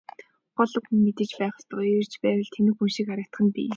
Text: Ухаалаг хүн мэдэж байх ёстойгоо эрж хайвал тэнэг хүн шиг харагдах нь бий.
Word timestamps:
Ухаалаг 0.49 0.83
хүн 0.85 0.99
мэдэж 1.05 1.29
байх 1.39 1.55
ёстойгоо 1.59 1.91
эрж 1.99 2.13
хайвал 2.21 2.49
тэнэг 2.53 2.75
хүн 2.75 2.89
шиг 2.95 3.07
харагдах 3.09 3.41
нь 3.45 3.53
бий. 3.55 3.69